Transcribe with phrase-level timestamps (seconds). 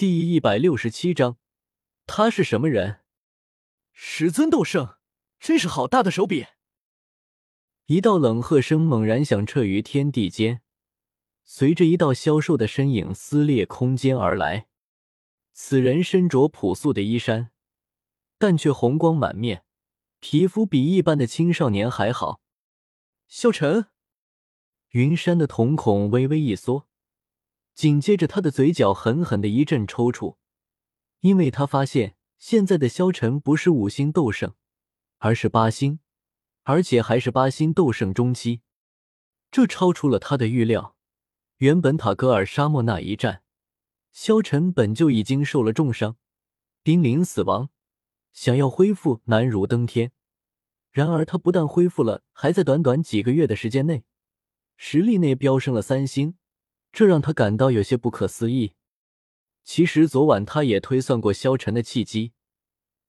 [0.00, 1.36] 第一百六十七章，
[2.06, 3.00] 他是什么人？
[3.92, 4.96] 十尊斗圣，
[5.38, 6.46] 真是好大的手笔！
[7.84, 10.62] 一道冷喝声猛然响彻于天地间，
[11.44, 14.68] 随着一道消瘦的身影撕裂空间而来。
[15.52, 17.50] 此人身着朴素的衣衫，
[18.38, 19.66] 但却红光满面，
[20.18, 22.40] 皮肤比一般的青少年还好。
[23.28, 23.88] 萧晨，
[24.92, 26.88] 云山的瞳孔微微一缩。
[27.74, 30.36] 紧接着，他的嘴角狠狠的一阵抽搐，
[31.20, 34.54] 因为他发现现在的萧晨不是五星斗圣，
[35.18, 36.00] 而是八星，
[36.64, 38.60] 而且还是八星斗圣中期，
[39.50, 40.96] 这超出了他的预料。
[41.58, 43.42] 原本塔格尔沙漠那一战，
[44.12, 46.16] 萧晨本就已经受了重伤，
[46.82, 47.68] 濒临死亡，
[48.32, 50.12] 想要恢复难如登天。
[50.90, 54.04] 然而他不但恢复了，还在短短几个月的时间内，
[54.76, 56.36] 实力内飙升了三星。
[56.92, 58.72] 这让他感到有些不可思议。
[59.62, 62.32] 其实昨晚他也推算过萧晨的契机，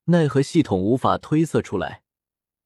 [0.04, 2.02] 奈何系统无法推测出来，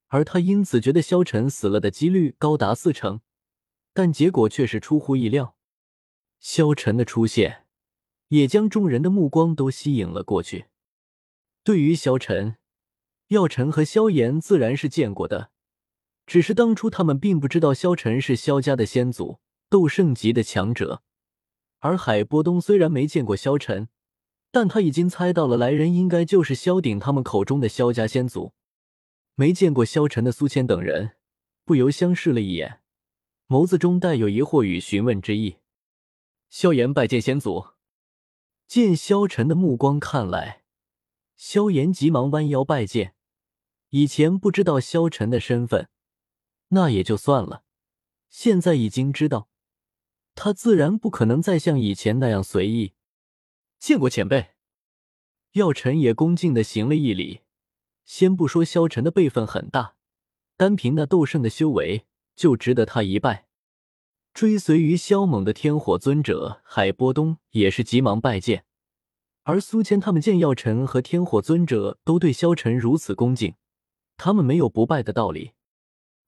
[0.07, 3.21] 而他因此觉得萧晨死了的几率高达四成，
[3.93, 5.55] 但结果却是出乎意料。
[6.39, 7.65] 萧晨的出现
[8.27, 10.65] 也将众人的目光都吸引了过去。
[11.63, 12.57] 对于萧晨，
[13.29, 15.49] 药尘和萧炎自然是见过的，
[16.27, 21.01] 只是当初他们并不知道萧晨是萧家的先祖，斗圣级的强者。
[21.87, 23.87] 而海波东虽然没见过萧晨，
[24.51, 28.51] 但他已经猜到了来人应该就是萧鼎他们口中的萧家先祖。
[29.35, 31.11] 没见过萧晨的苏谦等人
[31.63, 32.81] 不由相视了一眼，
[33.47, 35.59] 眸子中带有疑惑与询问之意。
[36.49, 37.67] 萧炎拜见先祖。
[38.67, 40.63] 见萧晨的目光看来，
[41.37, 43.15] 萧炎急忙弯腰拜见。
[43.91, 45.87] 以前不知道萧晨的身份，
[46.69, 47.63] 那也就算了，
[48.27, 49.47] 现在已经知道。
[50.39, 52.93] 他自然不可能再像以前那样随意。
[53.79, 54.51] 见过前辈，
[55.53, 57.41] 药尘也恭敬的行了一礼。
[58.05, 59.95] 先不说萧晨的辈分很大，
[60.55, 63.47] 单凭那斗圣的修为就值得他一拜。
[64.31, 68.63] 追随于萧猛的天火尊者海波东也是急忙拜见。
[69.41, 73.55] 而苏谦他们见药尘和天火尊者都对萧晨如此恭敬，
[74.15, 75.53] 他们没有不拜的道理。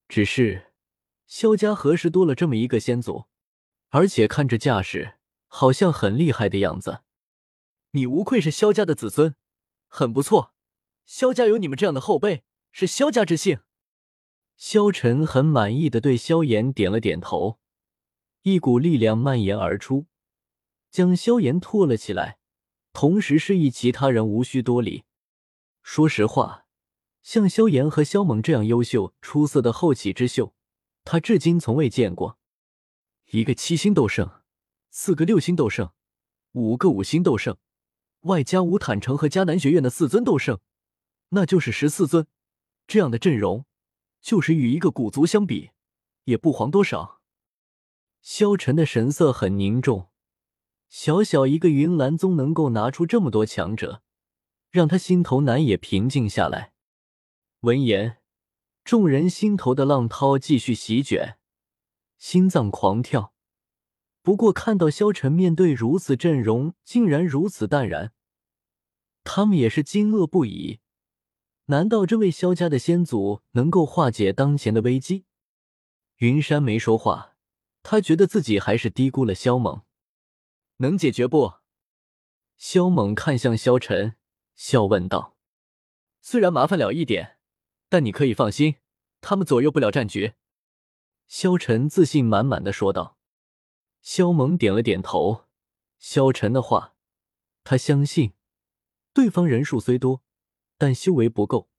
[0.07, 0.73] 只是
[1.27, 3.25] 萧家何时多了这么一个先祖？
[3.89, 5.15] 而且看这架势，
[5.47, 7.01] 好像很厉害的样子。
[7.91, 9.35] 你无愧是萧家的子孙，
[9.87, 10.53] 很不错。
[11.05, 13.59] 萧家有你们这样的后辈，是萧家之幸。
[14.55, 17.59] 萧晨很满意的对萧炎点了点头，
[18.43, 20.05] 一股力量蔓延而出，
[20.91, 22.37] 将萧炎拖了起来，
[22.93, 25.05] 同时示意其他人无需多礼。
[25.81, 26.65] 说实话，
[27.23, 30.53] 像萧炎和萧猛这样优秀出色的后起之秀，
[31.03, 32.38] 他至今从未见过。
[33.31, 34.41] 一个七星斗圣，
[34.89, 35.91] 四个六星斗圣，
[36.53, 37.57] 五个五星斗圣，
[38.21, 40.59] 外加吴坦城和迦南学院的四尊斗圣，
[41.29, 42.25] 那就是十四尊。
[42.87, 43.65] 这样的阵容，
[44.19, 45.69] 就是与一个古族相比，
[46.23, 47.21] 也不遑多少。
[48.23, 50.09] 萧晨的神色很凝重，
[50.89, 54.01] 小小一个云岚宗能够拿出这么多强者，
[54.71, 56.73] 让他心头难也平静下来。
[57.59, 58.17] 闻言，
[58.83, 61.38] 众人心头的浪涛继续席卷。
[62.19, 63.33] 心脏狂跳，
[64.21, 68.11] 不过看到萧晨面对如此阵容，竟然如此淡然，
[69.23, 70.81] 他们也是惊愕不已。
[71.67, 75.25] 难道这位萧家的先祖能够化解当前的危机？
[76.17, 77.37] 云山没说话，
[77.83, 79.83] 他觉得自己还是低估了萧猛。
[80.77, 81.53] 能解决不？
[82.57, 84.15] 萧猛看向萧晨，
[84.55, 85.37] 笑问道
[86.19, 87.37] ：“虽然麻烦了一点，
[87.87, 88.75] 但你可以放心，
[89.21, 90.33] 他们左右不了战局。”
[91.29, 93.15] 萧晨自信满满的说道。
[94.01, 95.45] 萧猛点了点头。
[95.99, 96.95] 萧晨的话，
[97.63, 98.33] 他相信。
[99.13, 100.23] 对方人数虽多，
[100.75, 101.69] 但修为不够，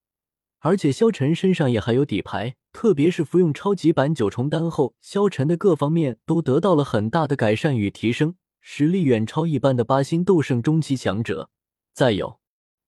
[0.60, 11.50] 而且萧晨身上也还有底牌，特别是服用超级版九重丹后，萧晨的各方面都得到了很大的改善与提升，实力远超一般的八星斗圣中期强者。
[11.93, 12.39] 再有，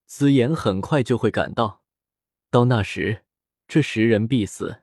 [0.07, 1.83] 紫妍很快就会赶到，
[2.51, 3.25] 到那时，
[3.67, 4.82] 这十人必死。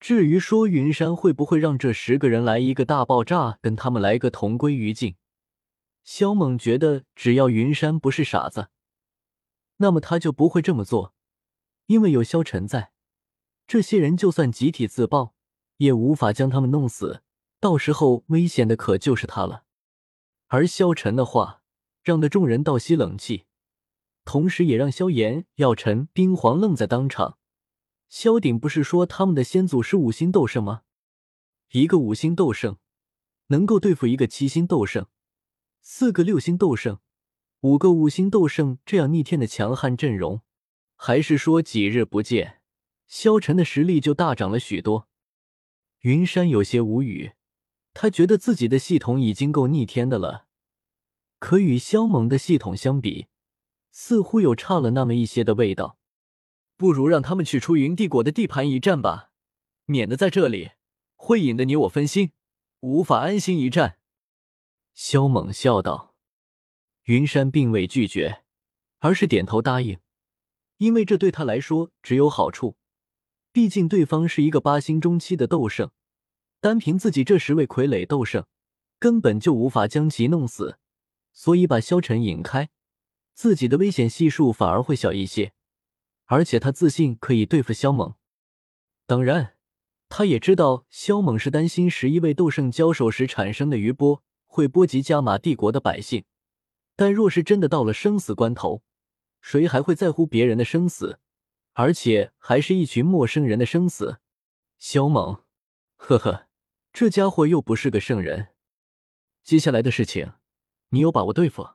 [0.00, 5.16] 至于说云山会不会让这十个人来一个大爆炸，跟他们来个同归于尽？
[6.02, 8.68] 萧猛觉得，只要云山不是傻子，
[9.76, 11.14] 那么他就不会这么做，
[11.86, 12.92] 因为有萧晨在，
[13.66, 15.34] 这些人就算集体自爆，
[15.76, 17.22] 也无法将他们弄死。
[17.60, 19.64] 到时候危险的可就是他了。
[20.46, 21.60] 而萧晨的话，
[22.02, 23.44] 让得众人倒吸冷气，
[24.24, 27.36] 同时也让萧炎、药尘、冰皇愣在当场。
[28.10, 30.82] 萧鼎不是说他们的先祖是五星斗圣吗？
[31.70, 32.78] 一个五星斗圣
[33.46, 35.06] 能够对付一个七星斗圣，
[35.80, 36.98] 四个六星斗圣
[37.60, 40.42] 五个五星斗圣这样逆天的强悍阵容，
[40.96, 42.60] 还是说几日不见，
[43.06, 45.08] 萧晨的实力就大涨了许多？
[46.00, 47.34] 云山有些无语，
[47.94, 50.48] 他觉得自己的系统已经够逆天的了，
[51.38, 53.28] 可与萧猛的系统相比，
[53.92, 55.99] 似乎又差了那么一些的味道。
[56.80, 59.32] 不如让他们去出云帝国的地盘一战吧，
[59.84, 60.70] 免得在这里
[61.14, 62.32] 会引得你我分心，
[62.80, 63.98] 无法安心一战。
[64.94, 66.14] 萧猛笑道。
[67.02, 68.44] 云山并未拒绝，
[69.00, 69.98] 而是点头答应，
[70.78, 72.78] 因为这对他来说只有好处。
[73.52, 75.90] 毕竟对方是一个八星中期的斗圣，
[76.62, 78.46] 单凭自己这十位傀儡斗圣，
[78.98, 80.78] 根本就无法将其弄死，
[81.34, 82.70] 所以把萧晨引开，
[83.34, 85.52] 自己的危险系数反而会小一些。
[86.30, 88.14] 而且他自信可以对付萧猛。
[89.04, 89.56] 当然，
[90.08, 96.24] 他也知道萧猛是担心十一位斗圣交手时产生的余波会波及加玛帝国的百姓。
[96.94, 98.84] 但若是真的到了生死关头，
[99.40, 101.18] 谁还会在乎别人的生死？
[101.72, 104.20] 而且还是一群陌生人的生死？
[104.78, 105.42] 萧猛，
[105.96, 106.46] 呵呵，
[106.92, 108.50] 这家伙又不是个圣人。
[109.42, 110.34] 接下来的事情，
[110.90, 111.70] 你有把握对付？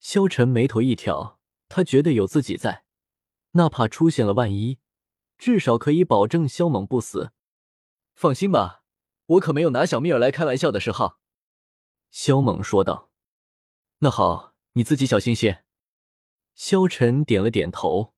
[0.00, 1.38] 萧晨眉头一挑，
[1.68, 2.81] 他觉得有自己在，
[3.52, 4.78] 哪怕出现了万一，
[5.36, 7.32] 至少可以保证萧猛不死。
[8.14, 8.82] 放心吧，
[9.26, 11.16] 我可没有拿小蜜儿来开玩笑的时候。
[12.10, 13.10] 萧猛说道。
[13.98, 15.64] 那好，你自己小心些。
[16.54, 18.14] 萧晨点了点头，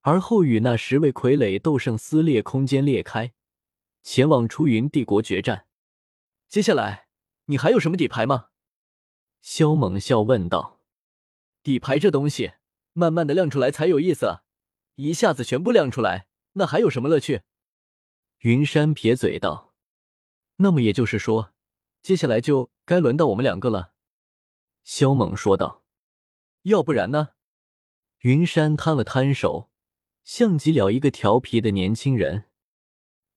[0.00, 3.32] 而后与那十位傀儡斗圣撕裂空间裂开，
[4.02, 5.66] 前往出云帝国决战。
[6.48, 7.08] 接下来，
[7.46, 8.48] 你还有什么底牌吗？
[9.40, 10.80] 萧猛笑问道。
[11.62, 12.52] 底牌这东西，
[12.92, 14.40] 慢慢的亮出来才有意思，
[15.02, 17.42] 一下子全部亮出来，那还有什么乐趣？
[18.40, 19.74] 云山撇嘴道。
[20.56, 21.54] 那么也就是说，
[22.02, 23.94] 接下来就该轮到我们两个了。
[24.84, 25.82] 萧猛说道
[26.64, 27.30] ：“要不然呢？”
[28.20, 29.70] 云山摊了摊手，
[30.22, 32.44] 像极了一个调皮的年轻人。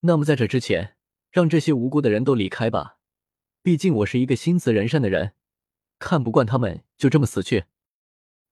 [0.02, 0.98] 那么在这之前，
[1.32, 2.98] 让这些无辜的人都离开吧。
[3.62, 5.34] 毕竟我是一个心慈人善的人，
[5.98, 7.64] 看不惯他们就这么死去。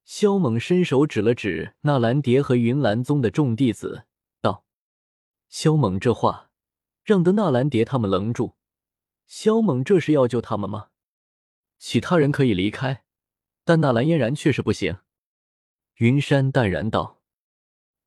[0.03, 4.05] 萧猛伸手指了指纳兰蝶和云岚宗的众弟子，
[4.41, 4.65] 道
[5.47, 6.49] ：“萧猛这话
[7.03, 8.55] 让得纳兰蝶他们愣住。
[9.25, 10.89] 萧猛这是要救他们吗？”
[11.79, 13.03] 其他人可以离开，
[13.63, 14.97] 但纳兰嫣然却是不行。”
[15.95, 17.21] 云山淡然道。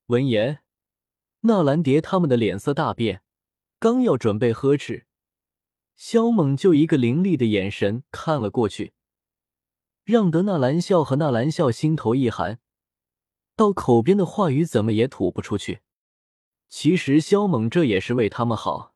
[0.07, 0.59] 闻言，
[1.41, 3.23] 纳兰蝶他们的脸色大变，
[3.79, 5.07] 刚要准备呵斥，
[5.95, 8.93] 萧猛就一个凌厉的眼神看了过去，
[10.05, 12.59] 让得纳兰笑和纳兰笑心头一寒，
[13.55, 15.81] 到口边的话语怎么也吐不出去。
[16.69, 18.93] 其实萧猛这也是为他们好，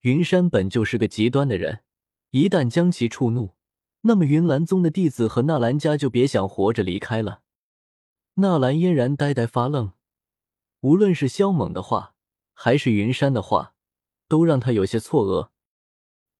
[0.00, 1.82] 云山本就是个极端的人，
[2.30, 3.54] 一旦将其触怒。
[4.02, 7.42] 那么云岚宗的弟子和纳兰家就别想活着离开了。
[8.34, 9.92] 纳兰嫣然呆呆发愣，
[10.80, 12.14] 无论是萧猛的话，
[12.54, 13.74] 还是云山的话，
[14.28, 15.50] 都让他有些错愕。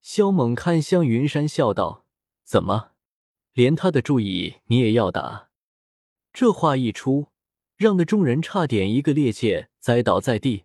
[0.00, 2.06] 萧猛看向云山，笑道
[2.44, 2.92] ：“怎么，
[3.58, 5.48] 连他的注意你也要打？”
[6.32, 7.26] 这话一出，
[7.76, 10.62] 让的众人差点一个趔趄栽倒在地，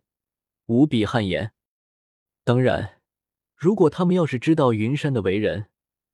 [0.67, 1.53] 无比汗颜。
[2.43, 3.01] 当然，
[3.55, 5.71] 如果他们要是知道云山的为人，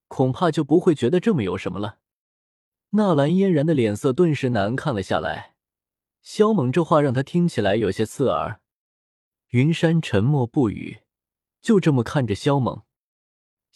[0.07, 1.97] 恐怕就不会觉得这么有什么了。
[2.91, 5.55] 纳兰嫣然的脸色顿时难看了下来。
[6.21, 8.61] 萧猛这话让他听起来有些刺耳。
[9.49, 10.99] 云山沉默不语，
[11.61, 12.83] 就这么看着萧猛。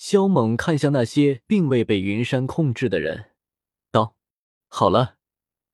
[0.05, 3.31] 萧猛看向那些并未被云山控制的人，
[3.89, 4.17] 道
[4.67, 5.15] ：“好了，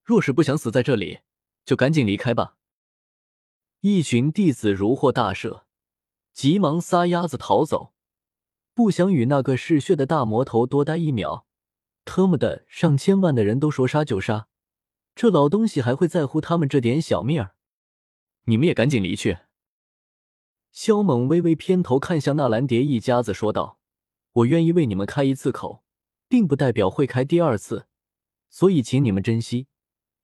[0.03, 1.21] 若是不想死在这里，
[1.65, 2.55] 就赶紧离开吧。”
[3.81, 5.63] 一群弟子如获大赦，
[6.31, 7.95] 急忙撒丫子逃走。
[8.75, 11.47] 不想与那个嗜血的大魔头多待一秒，
[12.05, 14.47] 特么的，上千万的人都说杀就杀，
[15.15, 17.55] 这老东西还会在乎他们这点小命儿？
[18.43, 19.39] 你们也赶紧离去。
[20.71, 23.77] 萧猛微微偏头看向纳兰蝶一家子，说道
[24.39, 25.83] ：“我愿意为你们开一次口，
[26.27, 27.87] 并不代表会开第二次，
[28.49, 29.67] 所以请你们珍惜。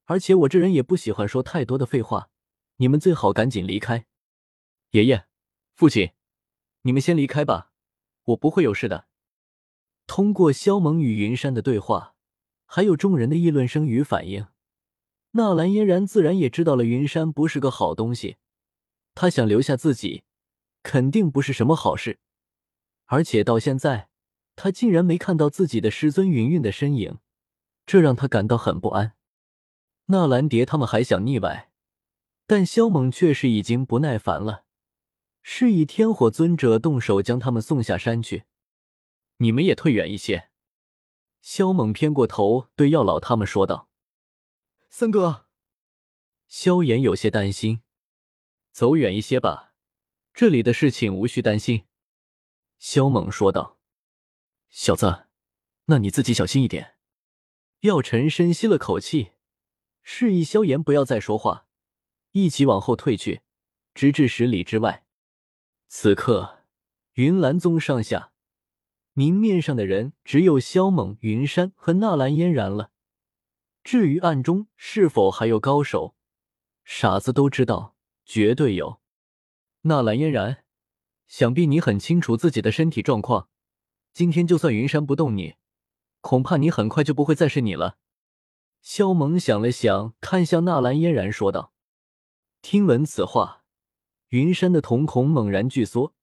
[0.06, 2.30] 而且我这人也不喜欢说太多的废话，
[2.78, 4.06] 你们最好赶紧离开。
[4.92, 5.26] 爷爷，
[5.74, 6.12] 父亲，
[6.84, 7.72] 你们先离开吧。”
[8.26, 9.08] 我不会有事的。
[10.08, 12.16] 通过萧猛与云山的对话，
[12.66, 14.48] 还有众人的议论声与反应，
[15.32, 18.38] 纳兰嫣然自然也知道了云山不是个好东西。
[19.14, 20.24] 他想留下自己，
[20.82, 22.20] 肯定不是什么好事。
[23.06, 24.10] 而且到现在，
[24.56, 27.20] 他竟然没看到自己的师尊云韵的身影，
[27.86, 29.16] 这让他感到很不安。
[30.06, 31.72] 纳兰蝶他们还想腻歪，
[32.48, 34.66] 但萧猛却是已经不耐烦了。
[35.42, 38.46] 示意天火尊者动手将他们送下山去。
[39.38, 40.50] 你们也退远一些。
[41.42, 43.90] 萧猛偏过头对药老他们说道
[44.90, 45.46] ：“三哥。”
[46.48, 47.82] 萧炎有些担心
[48.72, 49.74] ：“走远一些吧，
[50.34, 51.86] 这里的事情无需担心。”
[52.78, 53.80] 萧猛说道
[54.70, 55.28] ：“小子，
[55.86, 56.96] 那你自己小心一点。”
[57.82, 59.34] 药尘深吸了口气，
[60.02, 61.68] 示意萧炎不要再说话，
[62.32, 63.42] 一起往后退去，
[63.94, 65.06] 直至十里之外。
[65.88, 66.64] 此刻，
[67.14, 68.34] 云岚宗上下
[69.14, 72.92] 明面上的人只有萧猛、云山和纳兰嫣然了。
[73.84, 76.16] 至于暗中是否还有高手，
[76.84, 79.00] 傻子都知道，绝对有。
[79.82, 80.65] 纳兰嫣然，
[81.28, 83.50] 想必你很清楚自己的身体状况。
[84.14, 85.56] 今天就算云山不动你。
[86.22, 87.98] 恐怕你很快就不会再是你了。
[88.82, 91.74] 萧猛想了想，看向纳兰嫣然说道
[92.62, 93.64] ：“听闻此话，
[94.30, 96.14] 云山的瞳孔猛然聚缩，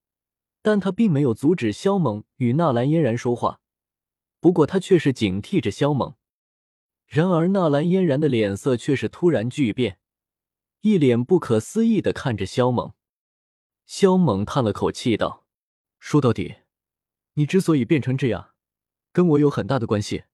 [0.60, 3.60] 但他并没有阻止萧猛与纳兰嫣然说话。
[4.40, 6.14] 不过他却是警惕着萧猛。
[7.06, 9.98] 然而纳兰嫣然的脸色却是突然巨变，
[10.80, 12.92] 一脸不可思议的看着萧猛。
[13.94, 15.44] 萧猛叹了口气道
[16.00, 16.60] ：“说到底，
[17.34, 18.54] 你之所以变成这样。”
[19.12, 20.24] 跟我有很大的关系。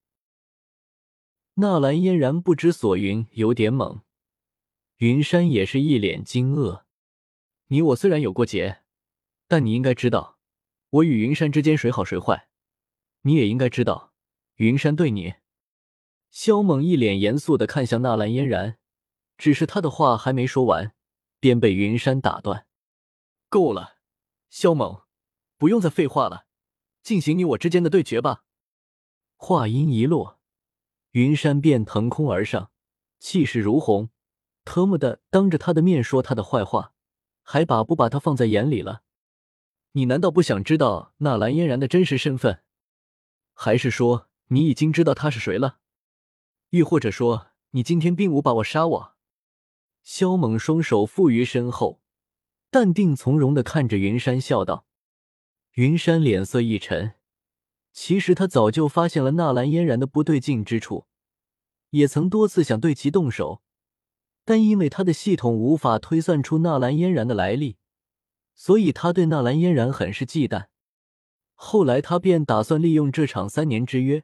[1.55, 4.03] 纳兰嫣然不知所云，有点懵。
[4.99, 6.85] 云山也是一脸惊愕。
[7.67, 8.83] 你我虽然有过节，
[9.49, 10.39] 但你应该知道，
[10.91, 12.49] 我与云山之间谁好谁坏。
[13.23, 14.13] 你也应该知道，
[14.59, 15.35] 云山对你。
[16.31, 18.79] 萧猛一脸严肃的看向纳兰嫣然，
[19.37, 20.95] 只是他的话还没说完，
[21.41, 22.68] 便被云山打断。
[23.49, 23.97] 够了，
[24.51, 25.03] 萧猛，
[25.57, 26.47] 不用再废话了，
[27.03, 28.45] 进行你我之间的对决吧。
[29.37, 30.39] 话音一落，
[31.13, 32.71] 云山便腾空而上，
[33.19, 34.11] 气势如虹，
[34.65, 36.93] 特么的当着他的面说他的坏话，
[37.43, 39.03] 还把不把他放在眼里了？
[39.93, 42.63] 你难道不想知道纳兰嫣然的真实身份？
[43.55, 45.79] 还是说你已经知道他是谁了？
[46.69, 49.15] 亦或者说你今天并无把握杀我？
[50.03, 52.03] 萧猛双手负于身后，
[52.71, 54.85] 淡定从容的看着云山，笑道。
[55.73, 57.15] 云山脸色一沉。
[57.93, 61.07] 其实他早就发现了纳兰嫣然的不对劲之处，
[61.91, 63.63] 也曾多次想对其动手，
[64.45, 67.77] 但因为他的系统无法推算出纳兰嫣然的来历，
[68.55, 70.67] 所以他对纳兰嫣然很是忌惮。
[71.55, 74.23] 后来他便打算利用这场三年之约，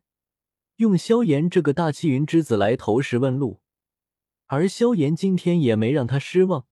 [0.76, 3.60] 用萧炎这个大气云之子来投石问路，
[4.46, 6.66] 而萧炎今天也没让他失望，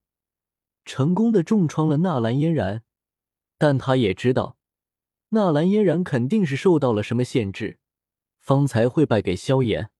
[0.84, 2.82] 成功的重创了纳兰嫣然，
[3.58, 4.56] 但他也知道。
[5.30, 7.78] 纳兰嫣然肯定是受到了什么限制，
[8.38, 9.90] 方才会败给萧炎。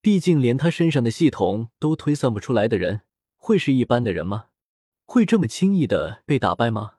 [0.00, 3.02] 毕竟连他身上的系统都推算不出来的人，
[3.36, 4.46] 会是一般的人吗？
[5.04, 6.94] 会这么轻易的被打败吗？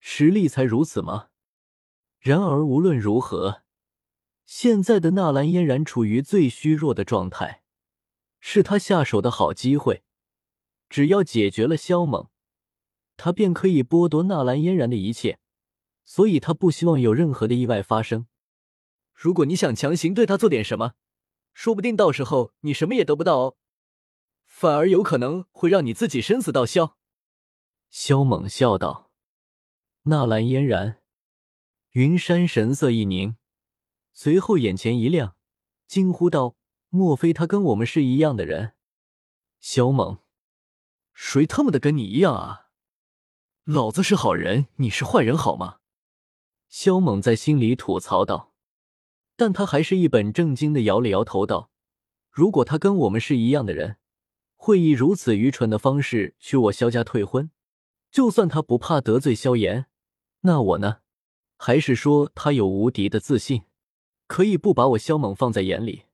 [0.00, 1.28] 实力才如此吗？
[2.18, 3.62] 然而无论如何，
[4.44, 7.62] 现在的纳兰嫣然处于最虚弱的状态，
[8.40, 10.02] 是他下手的好机会。
[10.88, 12.28] 只要解决了萧猛，
[13.16, 15.38] 他便可以剥夺纳兰嫣然的一切。
[16.04, 18.28] 所以他不希望有任何的意外发生。
[19.12, 20.92] 如果你想强行对他做点什么，
[21.52, 23.56] 说不定到时候你什么也得不到哦，
[24.44, 26.96] 反而有可能会让你自己生死道消。
[27.90, 29.10] 萧猛笑道。
[30.02, 31.02] 纳兰嫣然、
[31.90, 33.36] 云山神色一凝，
[34.12, 35.34] 随后眼前一亮，
[35.88, 36.54] 惊呼道
[36.90, 38.74] ：“莫非他跟我们是一样的人？”
[39.58, 40.18] 萧猛，
[41.12, 42.65] 谁他妈的跟你一样啊？
[43.66, 45.78] 老子是好人，你是坏人，好吗？
[46.68, 48.52] 萧猛在心里吐槽道，
[49.34, 51.72] 但他还是一本正经的摇了摇头道
[52.30, 53.96] ：“如果他跟我们是一样的人，
[54.54, 57.50] 会以如此愚蠢的方式娶我萧家退婚？
[58.12, 59.86] 就算他不怕得罪萧炎，
[60.42, 60.98] 那我呢？
[61.56, 63.64] 还是说他有无敌的自信，
[64.28, 66.04] 可以不把我萧猛放在眼里？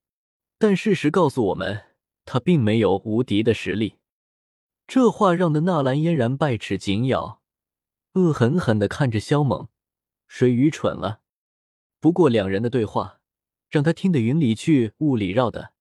[0.57, 1.83] 但事实告诉我们，
[2.25, 3.97] 他并没有无敌的实力。”
[4.89, 7.42] 这话让的纳兰嫣然拜齿紧咬，
[8.15, 9.69] 恶狠狠的看着萧猛。
[10.29, 11.21] 谁愚蠢了？
[12.01, 13.21] 不过两人的对话
[13.69, 15.73] 让他听得云里去雾里绕的，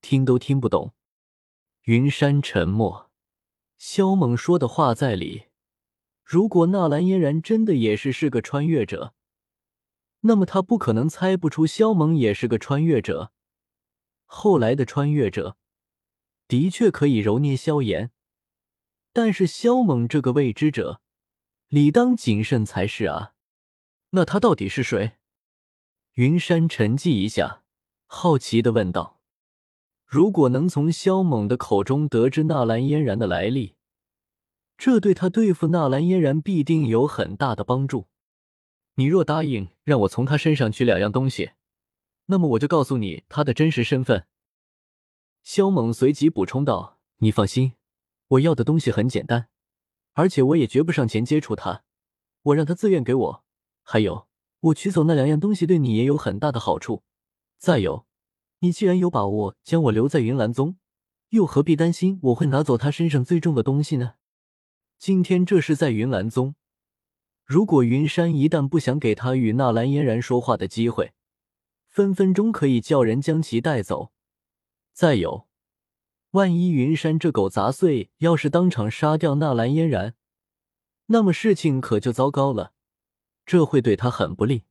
[0.00, 0.94] 听都听不懂。
[1.82, 3.10] 云山沉默，
[3.76, 5.44] 萧猛说的话在理。
[6.24, 9.14] 如果纳兰嫣然真的也是是个穿越者，
[10.20, 13.32] 那么他不可能猜不出萧猛也是个穿越者。
[14.26, 15.56] 后来的穿越者
[16.46, 18.10] 的确可以揉捏萧炎，
[19.12, 21.00] 但是萧猛这个未知者，
[21.68, 23.34] 理当谨慎才是啊。
[24.10, 25.18] 那他到底是谁？
[26.14, 27.62] 云山沉寂一下，
[28.06, 29.20] 好奇的问道
[30.06, 33.76] ：“如果能从萧猛的口中得知纳兰嫣然的来历，
[34.78, 38.08] 这对他对付纳兰嫣然必定有很大的帮助。
[38.94, 41.50] 你若答应让我从他身上取两样东西，
[42.26, 44.26] 那么我就告诉你他的真实身份。
[45.42, 47.74] 萧猛随即补充道：“你放心，
[48.28, 49.48] 我要的东西很简单，
[50.18, 51.84] 而且我也绝不上前接触他，
[52.42, 53.44] 我让他自愿给我。
[53.84, 54.26] 还有，
[54.58, 57.04] 我取走那两样东西对你也有很大的好处。
[57.56, 58.04] 再有，
[58.58, 60.76] 你既然有把握将我留在云岚宗，
[61.28, 64.14] 又何必担心我会拿走他身上最重的东西呢？
[64.98, 66.56] 今天这是在云岚宗，
[67.44, 71.12] 如果云山一旦不想给他与纳兰嫣然说话的机会，
[71.86, 74.10] 分分钟可以叫人将其带走。
[74.92, 75.46] 再有，
[76.32, 80.14] 万一云山这狗杂碎要是当场杀掉纳兰嫣然，
[81.06, 82.72] 那么事情可就糟糕了，
[83.46, 84.64] 这会对他很不利。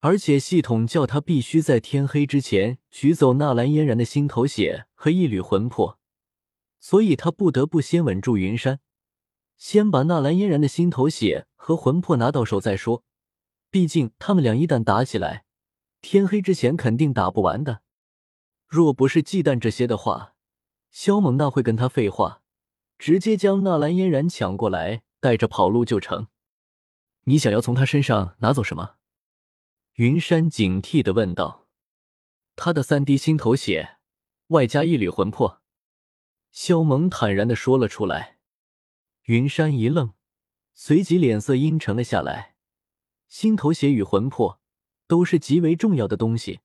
[0.00, 5.98] 而且系统叫他必须在天黑之前取走纳兰嫣然的心头血和一缕魂魄，
[6.80, 8.80] 所以他不得不先稳住云山，
[9.56, 13.04] 先把纳兰嫣然的心头血和魂魄拿到手再说。
[13.70, 15.44] 毕竟他们俩一旦打起来，
[16.02, 17.80] 天黑之前肯定打不完的。
[18.66, 20.33] 若不是忌惮这些的话，
[20.94, 22.40] 萧猛那会跟他废话，
[22.98, 26.28] 直接将纳兰嫣然抢过来，带着跑路就成。
[27.24, 28.94] 你想要从他身上拿走什么？
[29.94, 31.66] 云山警惕的问道
[32.54, 33.96] ：“他的三滴心头血，
[34.48, 35.60] 外加一缕魂魄。”
[36.52, 38.38] 萧猛坦然的说了出来。
[39.24, 40.12] 云山一愣，
[40.74, 42.54] 随即脸色阴沉了下来。
[43.26, 44.60] 心头血与魂魄
[45.08, 46.60] 都是极为重要的东西，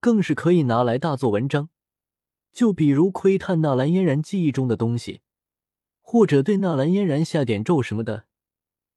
[0.00, 1.68] 更是可以拿来大做文章。
[2.52, 5.20] 就比如窥探纳兰嫣然记忆中的东西，
[6.00, 8.26] 或者对纳兰嫣然下点咒什么的，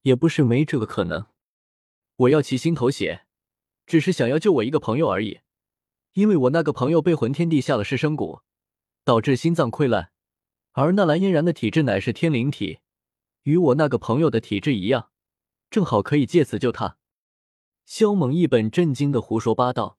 [0.02, 1.26] 也不是没这个可能。
[2.16, 3.22] 我要其心头血。
[3.86, 5.40] 只是想要救我一个朋友而已，
[6.14, 8.40] 因为我那个朋友被魂天帝下了噬生蛊，
[9.04, 10.10] 导致心脏溃烂，
[10.72, 12.78] 而那蓝嫣然的体质乃是天灵体，
[13.42, 15.10] 与我那个朋友的体质一样，
[15.68, 16.96] 正好可以借此救他。
[17.84, 19.98] 萧猛一本正经的胡说八道，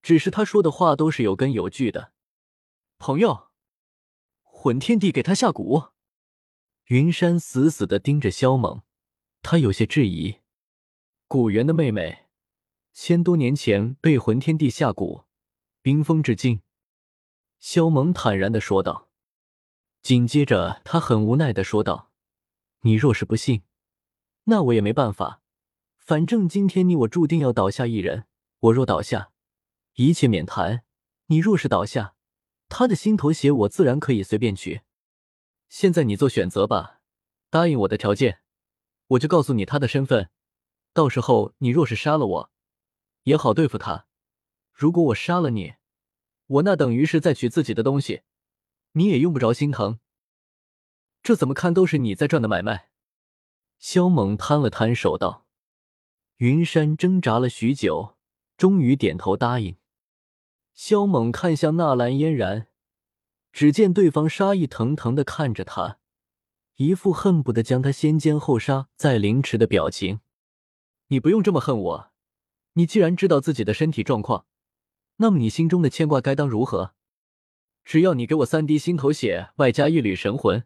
[0.00, 2.12] 只是他说的话都是有根有据的。
[2.98, 3.50] 朋友，
[4.42, 5.92] 魂天帝给他下蛊？
[6.86, 8.82] 云山死死的盯着萧猛，
[9.42, 10.38] 他有些质疑，
[11.28, 12.26] 古元的妹妹。
[12.94, 15.26] 千多年前被魂天帝下蛊，
[15.82, 16.62] 冰封至今。
[17.58, 19.10] 萧猛坦然的说道。
[20.00, 22.10] 紧接着，他很无奈的说道
[22.82, 23.62] ：“你若是不信，
[24.44, 25.42] 那我也没办法。
[25.98, 28.26] 反正今天你我注定要倒下一人。
[28.60, 29.32] 我若倒下，
[29.96, 30.78] 一切免谈；
[31.26, 32.15] 你若是倒下，
[32.68, 34.82] 他的心头血我自然可以随便取。
[35.68, 37.00] 现在你做选择吧，
[37.50, 38.40] 答应我的条件，
[39.08, 40.30] 我就告诉你他的身份。
[40.92, 42.50] 到时候你若是杀了我。”
[43.24, 44.06] 也好对付他。
[44.72, 45.74] 如果我杀了你，
[46.46, 48.22] 我那等于是在取自己的东西，
[48.92, 49.98] 你也用不着心疼。
[51.22, 52.90] 这怎么看都是你在赚的买卖。
[53.78, 55.44] 萧猛摊了摊手道。
[56.36, 58.16] 云山挣扎了许久，
[58.56, 59.76] 终于点头答应。
[60.76, 62.68] 萧猛看向纳兰嫣然，
[63.50, 65.98] 只见对方杀意腾腾的看着他，
[66.74, 70.20] 一副恨不得将他先奸后杀再凌迟的表情。
[71.06, 72.12] 你不用这么恨我。
[72.74, 74.44] 你既然知道自己的身体状况，
[75.16, 76.92] 那么你心中的牵挂该当如何？
[77.82, 80.64] 只要你给我三滴心头血，外加一缕神魂，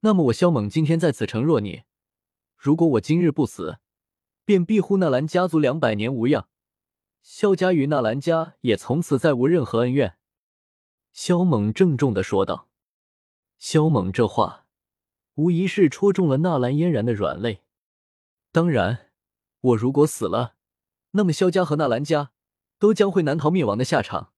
[0.00, 1.82] 那么我萧猛今天在此承诺你：
[2.56, 3.78] 如果我今日不死，
[4.44, 6.48] 便庇护纳兰家族两百年无恙，
[7.22, 10.16] 萧家与纳兰家也从此再无任何恩怨。
[11.12, 12.68] 萧猛郑重的说道。
[13.58, 14.66] 萧猛这话，
[15.34, 17.62] 无疑是戳中了纳兰嫣然的软肋。
[18.52, 19.10] 当然，
[19.60, 20.56] 我如果死了。
[21.12, 22.32] 那么，萧家和纳兰家
[22.78, 24.32] 都将会难逃灭亡的下场。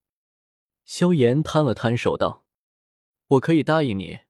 [0.85, 2.45] 萧炎摊了摊手道
[3.29, 4.21] ：“我可以答应你，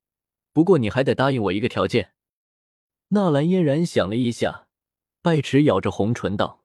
[0.52, 2.12] 不过你还得答应我一个条件。”
[3.08, 4.66] 纳兰嫣然想了一下，
[5.22, 6.64] 拜齿咬着红唇道：“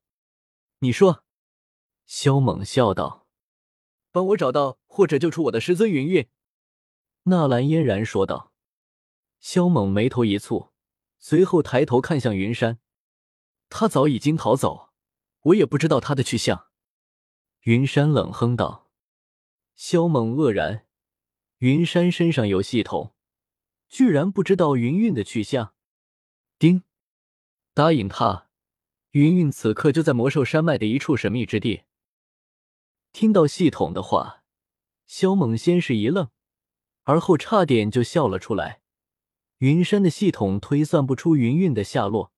[0.80, 1.23] 你说。”
[2.08, 3.28] 萧猛笑道
[4.12, 6.30] ：“帮我找到或者救出我的师尊云韵。”
[7.24, 8.54] 纳兰嫣然说道。
[9.39, 10.72] 萧猛眉头一蹙，
[11.20, 12.80] 随后抬头看向云山，
[13.70, 14.89] 他早已经逃走。
[15.41, 16.67] 我也不知道他的去向。
[17.63, 18.89] 云山冷哼道。
[19.76, 20.88] 萧猛愕然，
[21.58, 23.13] 云山身上有系统，
[23.89, 25.76] 居然不知道云韵的去向。
[26.58, 26.84] 丁，
[27.74, 28.50] 答应他，
[29.12, 31.84] 云韵此刻就在魔兽山脉的一处神秘之地。
[33.12, 34.43] 听到系统的话，
[35.08, 36.30] 萧猛先是一愣，
[37.04, 38.82] 而后差点就笑了出来。
[39.60, 42.32] 云山的系统推算不出云韵的下落，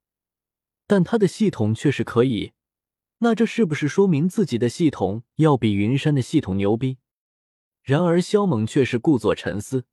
[0.87, 2.53] 但他的系统却是可以。
[3.17, 6.97] 那这是不是说明自己的系统要比云山的系统牛逼？
[7.81, 9.85] 然而萧猛却是故作沉思，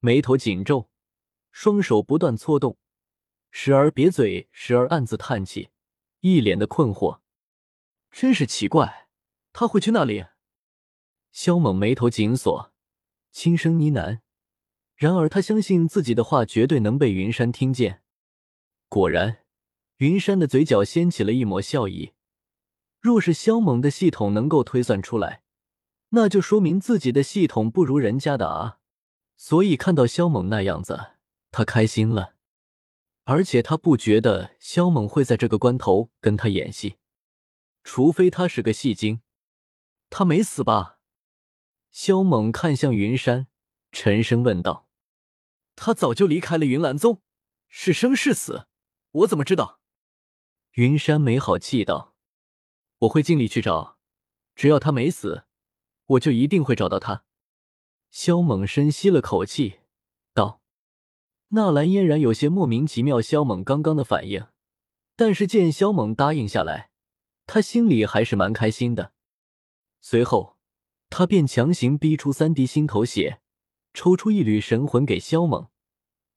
[0.00, 0.90] 眉头紧皱，
[1.50, 2.76] 双手不断搓动，
[3.50, 5.70] 时而瘪嘴，时而暗自叹气，
[6.20, 7.20] 一脸的困惑。
[8.10, 9.07] 真是奇怪，
[9.58, 10.24] 他会去那里？
[11.32, 12.72] 萧猛眉头紧锁，
[13.32, 14.20] 轻声呢喃。
[14.94, 18.04] 然而他相信自己的话绝对能被云山听见。
[18.88, 19.38] 果然，
[19.96, 22.12] 云山的嘴角掀起了一抹笑意。
[23.00, 25.42] 若是萧猛的系统能够推算出来，
[26.10, 28.78] 那就说明自己的系统不如人家的啊。
[29.36, 31.14] 所以看到萧猛那样子，
[31.50, 32.36] 他开心了。
[33.24, 36.98] 而且他不觉得萧猛会在这个关头跟他演戏，
[37.82, 39.20] 除非他是个戏精。
[40.10, 40.98] 他没死吧？
[41.90, 43.48] 萧猛看向云山，
[43.92, 44.88] 沉声问道
[45.74, 47.22] ：“他早就离开了云岚宗，
[47.68, 48.66] 是生是死，
[49.10, 49.80] 我怎么知道？”
[50.72, 52.14] 云山没好气道
[53.00, 53.98] ：“我会尽力去找，
[54.54, 55.44] 只要他没死，
[56.06, 57.24] 我就一定会找到他。”
[58.10, 59.80] 萧猛深吸了口气，
[60.32, 60.62] 道
[61.48, 64.46] ：“纳兰嫣然有些莫名其妙，萧猛刚刚的反应，
[65.16, 66.90] 但是见萧猛答应下来，
[67.46, 69.12] 他心里还是蛮开心的。
[70.00, 70.56] 随后，
[71.10, 73.40] 他便强行逼出三滴心头血，
[73.92, 75.68] 抽出一缕神魂给萧猛，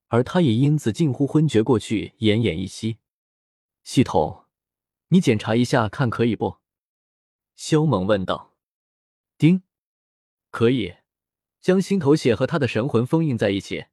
[0.07, 2.97] 而他也因此近乎昏厥过去，奄奄一息。
[3.83, 4.45] 系统，
[5.09, 6.57] 你检查一下看可以不？”
[7.55, 8.55] 萧猛问道。
[9.37, 9.63] “丁，
[10.49, 10.95] 可以。”
[11.61, 13.85] 将心头血和他的神魂封印在一起。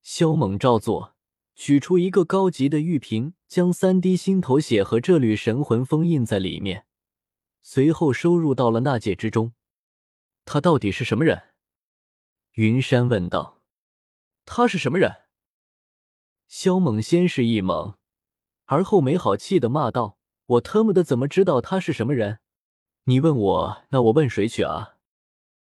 [0.00, 1.14] 萧猛照做，
[1.54, 6.86] 取出一个高级的玉瓶，将三滴心头血和这缕神魂封印在里面，
[7.70, 9.52] 随后收入到了纳戒之中。
[10.46, 11.50] 他到底是什么人？
[12.52, 13.60] 云山问道。
[14.46, 15.14] 他是什么人？
[16.46, 17.96] 萧猛先是一懵，
[18.64, 20.16] 而后没好气的骂道
[20.56, 22.40] ：“我特么的怎么知道他是什么人？
[23.04, 24.96] 你问我，那我问谁去啊？”